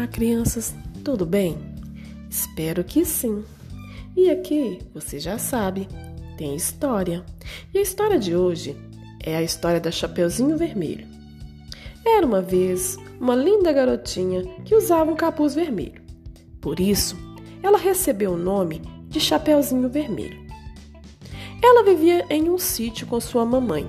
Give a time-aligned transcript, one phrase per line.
[0.00, 1.58] Olá, crianças, tudo bem?
[2.30, 3.44] Espero que sim.
[4.16, 5.86] E aqui, você já sabe,
[6.38, 7.22] tem história.
[7.74, 8.74] E a história de hoje
[9.22, 11.06] é a história da Chapeuzinho Vermelho.
[12.02, 16.00] Era uma vez uma linda garotinha que usava um capuz vermelho.
[16.62, 17.14] Por isso,
[17.62, 20.40] ela recebeu o nome de Chapeuzinho Vermelho.
[21.62, 23.86] Ela vivia em um sítio com sua mamãe.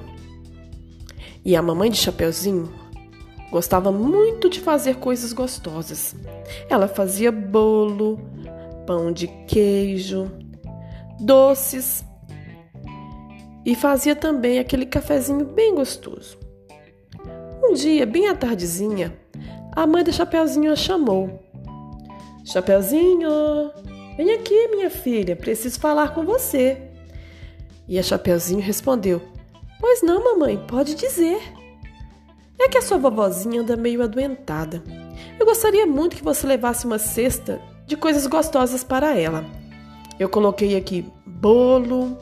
[1.46, 2.81] E a mamãe de Chapeuzinho
[3.51, 6.15] Gostava muito de fazer coisas gostosas.
[6.69, 8.18] Ela fazia bolo,
[8.87, 10.32] pão de queijo,
[11.19, 12.05] doces
[13.65, 16.39] e fazia também aquele cafezinho bem gostoso.
[17.61, 19.14] Um dia, bem à tardezinha,
[19.74, 21.43] a mãe da Chapeuzinho a chamou.
[22.46, 23.29] Chapeuzinho,
[24.15, 26.82] vem aqui, minha filha, preciso falar com você.
[27.88, 29.21] E a Chapeuzinho respondeu:
[29.79, 31.61] Pois não, mamãe, pode dizer.
[32.64, 34.83] É que a sua vovozinha anda meio adoentada.
[35.39, 39.44] Eu gostaria muito que você levasse uma cesta de coisas gostosas para ela.
[40.19, 42.16] Eu coloquei aqui bolo,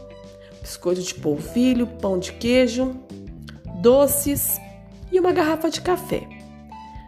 [0.61, 2.95] biscoito de polvilho, pão de queijo,
[3.81, 4.61] doces
[5.11, 6.25] e uma garrafa de café.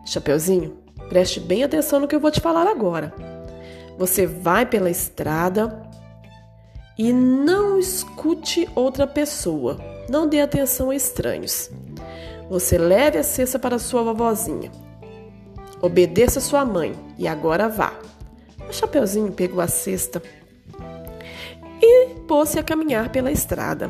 [0.05, 0.77] Chapeuzinho,
[1.07, 3.13] preste bem atenção no que eu vou te falar agora.
[3.97, 5.89] Você vai pela estrada
[6.97, 9.79] e não escute outra pessoa.
[10.09, 11.71] Não dê atenção a estranhos.
[12.51, 14.69] Você leve a cesta para sua vovozinha.
[15.81, 17.93] Obedeça sua mãe e agora vá.
[18.69, 20.21] O Chapeuzinho pegou a cesta
[21.81, 23.89] e pôs-se a caminhar pela estrada.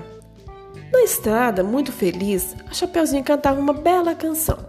[0.94, 4.60] Na estrada, muito feliz, a Chapeuzinho cantava uma bela canção.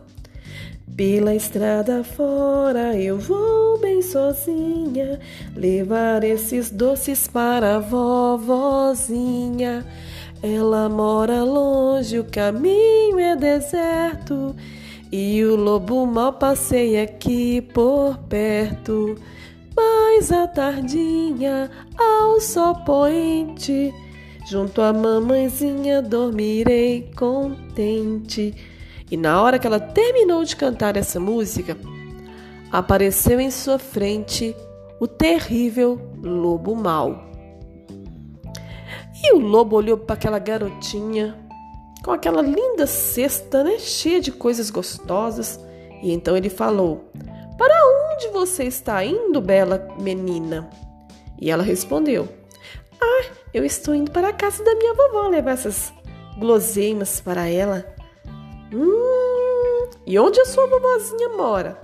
[0.96, 5.20] Pela estrada fora eu vou bem sozinha,
[5.54, 9.84] levar esses doces para a vovozinha.
[10.42, 14.56] Ela mora longe, o caminho é deserto
[15.12, 19.14] e o lobo mal passeia aqui por perto.
[19.76, 23.94] Mas à tardinha, ao sol poente,
[24.44, 28.52] junto à mamãezinha dormirei contente.
[29.08, 31.77] E na hora que ela terminou de cantar essa música,
[32.72, 34.56] apareceu em sua frente
[34.98, 37.31] o terrível lobo mau.
[39.22, 41.38] E o lobo olhou para aquela garotinha
[42.05, 45.60] com aquela linda cesta, né, cheia de coisas gostosas,
[46.02, 47.05] e então ele falou:
[47.56, 47.74] Para
[48.12, 50.68] onde você está indo, bela menina?
[51.40, 52.28] E ela respondeu:
[53.00, 53.24] Ah,
[53.55, 55.92] eu estou indo para a casa da minha vovó levar essas
[56.36, 57.86] guloseimas para ela.
[58.72, 61.80] Hum, e onde a sua vovozinha mora?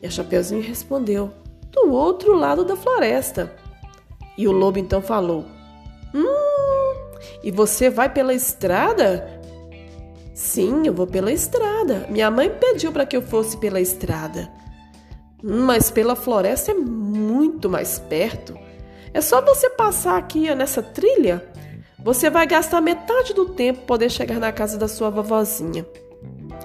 [0.00, 1.30] E a Chapeuzinho respondeu:
[1.70, 3.54] Do outro lado da floresta.
[4.38, 5.44] E o lobo então falou:
[6.14, 6.94] Hum,
[7.42, 9.28] e você vai pela estrada?
[10.32, 12.06] Sim, eu vou pela estrada.
[12.08, 14.50] Minha mãe pediu para que eu fosse pela estrada.
[15.42, 18.58] Mas pela floresta é muito mais perto.
[19.12, 21.46] É só você passar aqui nessa trilha.
[22.02, 25.86] Você vai gastar metade do tempo poder chegar na casa da sua vovozinha.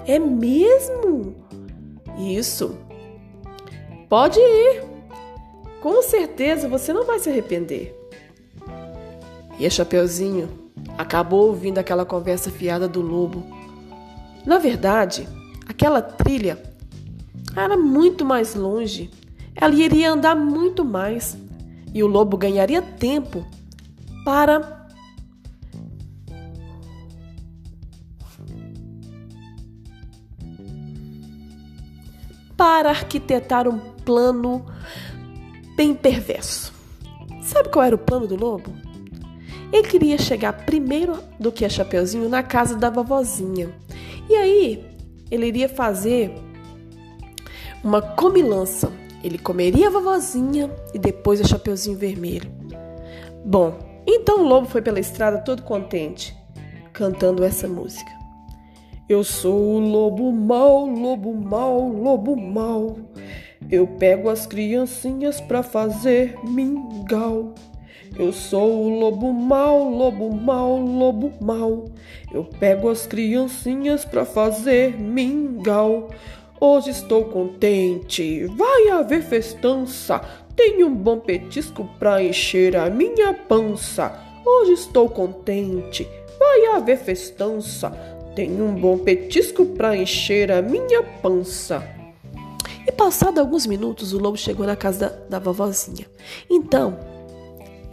[0.06, 1.34] É mesmo?
[2.18, 2.76] Isso.
[4.08, 4.82] Pode ir.
[5.80, 7.99] Com certeza você não vai se arrepender.
[9.60, 10.48] E a Chapeuzinho
[10.96, 13.44] acabou ouvindo aquela conversa fiada do lobo.
[14.46, 15.28] Na verdade,
[15.68, 16.58] aquela trilha
[17.54, 19.10] era muito mais longe.
[19.54, 21.36] Ela iria andar muito mais
[21.92, 23.46] e o lobo ganharia tempo
[24.24, 24.88] para
[32.56, 34.64] para arquitetar um plano
[35.76, 36.72] bem perverso.
[37.42, 38.89] Sabe qual era o plano do lobo?
[39.72, 43.70] Ele queria chegar primeiro do que a Chapeuzinho na casa da vovozinha.
[44.28, 44.84] E aí,
[45.30, 46.34] ele iria fazer
[47.82, 48.92] uma comilança.
[49.22, 52.50] Ele comeria a vovozinha e depois a Chapeuzinho Vermelho.
[53.44, 56.36] Bom, então o lobo foi pela estrada todo contente,
[56.92, 58.10] cantando essa música.
[59.08, 62.96] Eu sou o lobo mau, lobo mau, lobo mau.
[63.70, 67.54] Eu pego as criancinhas pra fazer mingau.
[68.18, 71.86] Eu sou o lobo mau, lobo mau, lobo mau.
[72.32, 76.10] Eu pego as criancinhas pra fazer mingau.
[76.60, 80.20] Hoje estou contente, vai haver festança.
[80.54, 84.12] Tenho um bom petisco pra encher a minha pança.
[84.44, 86.06] Hoje estou contente,
[86.38, 87.90] vai haver festança.
[88.34, 91.82] Tenho um bom petisco pra encher a minha pança.
[92.86, 96.06] E passado alguns minutos, o lobo chegou na casa da, da vovozinha.
[96.48, 96.98] Então,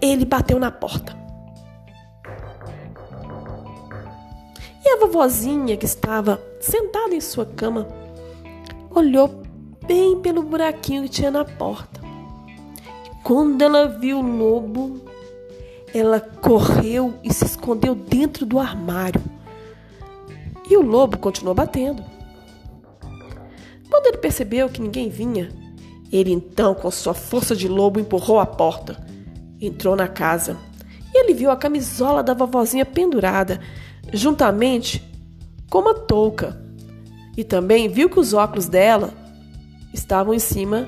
[0.01, 1.17] ele bateu na porta.
[4.85, 7.87] E a vovozinha, que estava sentada em sua cama,
[8.89, 9.43] olhou
[9.85, 11.99] bem pelo buraquinho que tinha na porta.
[13.23, 15.01] Quando ela viu o lobo,
[15.93, 19.21] ela correu e se escondeu dentro do armário.
[20.69, 22.03] E o lobo continuou batendo.
[23.89, 25.49] Quando ele percebeu que ninguém vinha,
[26.11, 29.05] ele então, com sua força de lobo, empurrou a porta.
[29.59, 30.57] Entrou na casa
[31.13, 33.59] e ele viu a camisola da vovozinha pendurada,
[34.13, 35.03] juntamente
[35.69, 36.61] com uma touca.
[37.35, 39.13] E também viu que os óculos dela
[39.93, 40.87] estavam em cima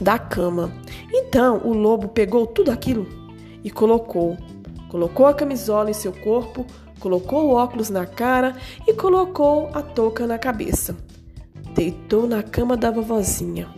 [0.00, 0.72] da cama.
[1.12, 3.06] Então o lobo pegou tudo aquilo
[3.64, 4.36] e colocou.
[4.88, 6.66] Colocou a camisola em seu corpo,
[7.00, 8.56] colocou o óculos na cara
[8.86, 10.96] e colocou a touca na cabeça.
[11.74, 13.68] Deitou na cama da vovozinha.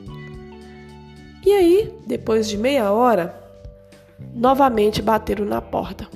[1.44, 3.47] E aí, depois de meia hora,
[4.34, 6.08] novamente bateram na porta.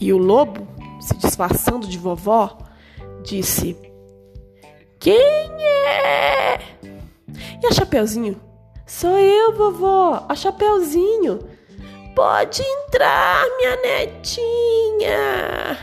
[0.00, 0.66] E o lobo,
[1.00, 2.58] se disfarçando de vovó,
[3.22, 3.76] disse:
[4.98, 6.58] Quem é?
[7.62, 8.40] E a Chapeuzinho?
[8.86, 11.40] Sou eu, vovó, a Chapeuzinho.
[12.14, 15.78] Pode entrar, minha netinha.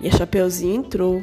[0.00, 1.22] E a Chapeuzinho entrou.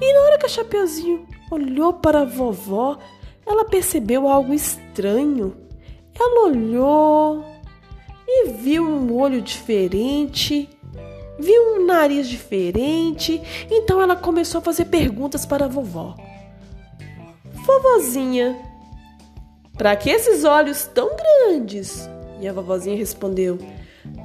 [0.00, 2.98] E na hora que a Chapeuzinho olhou para a vovó,
[3.46, 5.56] ela percebeu algo estranho.
[6.18, 7.44] Ela olhou
[8.34, 10.68] e viu um olho diferente,
[11.38, 13.42] viu um nariz diferente.
[13.70, 16.16] Então ela começou a fazer perguntas para a vovó.
[17.66, 18.58] Vovozinha,
[19.76, 22.08] para que esses olhos tão grandes?
[22.40, 23.58] E a vovozinha respondeu: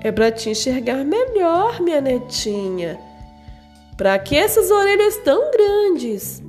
[0.02, 3.00] É para te enxergar melhor, minha netinha.
[3.98, 6.42] Para que essas orelhas tão grandes?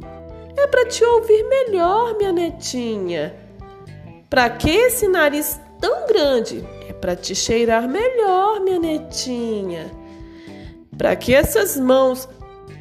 [0.56, 3.34] É para te ouvir melhor, minha netinha.
[4.28, 6.78] Para que esse nariz tão grande?
[7.00, 9.91] Para te cheirar melhor, minha netinha.
[10.97, 12.29] Para que essas mãos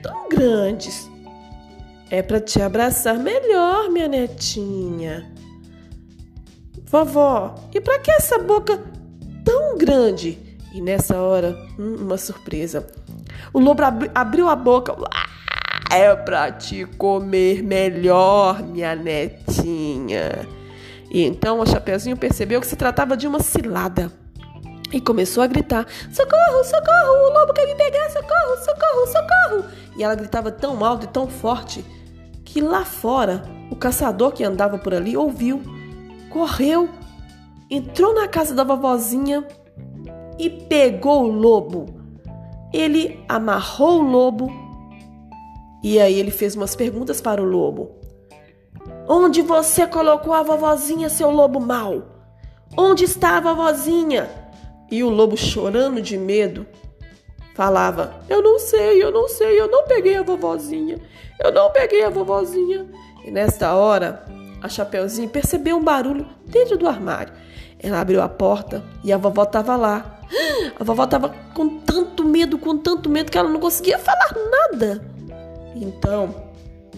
[0.02, 1.10] tão grandes?
[2.10, 5.31] É para te abraçar melhor, minha netinha.
[6.86, 8.81] Vovó, e para que essa boca
[9.44, 10.40] tão grande?
[10.74, 12.88] E nessa hora, hum, uma surpresa.
[13.54, 14.96] O lobo ab abriu a boca.
[15.92, 20.48] É para te comer melhor, minha netinha.
[21.09, 24.12] E então o Chapeuzinho percebeu que se tratava de uma cilada.
[24.92, 29.65] E começou a gritar: Socorro, socorro, o lobo quer me pegar, socorro, socorro, socorro.
[29.98, 31.83] E ela gritava tão alto e tão forte
[32.45, 35.62] que lá fora o caçador que andava por ali ouviu
[36.30, 36.89] correu,
[37.69, 39.45] entrou na casa da vovozinha
[40.38, 41.86] e pegou o lobo.
[42.74, 44.51] Ele amarrou o lobo
[45.83, 47.92] e aí ele fez umas perguntas para o lobo.
[49.07, 52.04] Onde você colocou a vovozinha, seu lobo mau?
[52.75, 54.30] Onde está a vovozinha?
[54.92, 56.65] E o lobo, chorando de medo,
[57.56, 61.00] falava: Eu não sei, eu não sei, eu não peguei a vovozinha,
[61.42, 62.86] eu não peguei a vovozinha.
[63.24, 64.25] E nesta hora,
[64.62, 67.33] a Chapeuzinho percebeu um barulho dentro do armário.
[67.80, 70.15] Ela abriu a porta e a vovó estava lá.
[70.80, 75.01] A vovó estava com tanto medo, com tanto medo que ela não conseguia falar nada.
[75.75, 76.36] Então,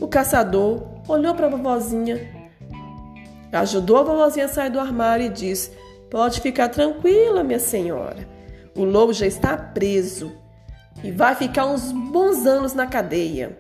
[0.01, 2.19] o caçador olhou para a vovozinha,
[3.51, 5.71] ajudou a vovozinha a sair do armário e disse:
[6.09, 8.27] Pode ficar tranquila, minha senhora.
[8.75, 10.31] O lobo já está preso
[11.03, 13.57] e vai ficar uns bons anos na cadeia.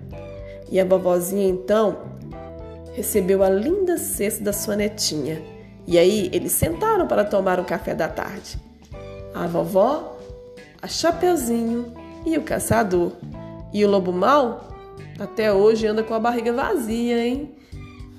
[0.71, 1.97] E a vovozinha então
[2.93, 5.41] recebeu a linda cesta da sua netinha.
[5.87, 8.59] E aí eles sentaram para tomar o café da tarde.
[9.33, 10.17] A vovó,
[10.81, 11.93] a Chapeuzinho
[12.25, 13.13] e o caçador.
[13.73, 14.68] E o lobo mau
[15.19, 17.55] até hoje anda com a barriga vazia, hein?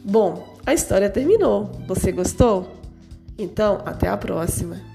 [0.04, 1.71] Bom, a história terminou.
[1.87, 2.69] Você gostou?
[3.38, 4.89] Então, até a próxima.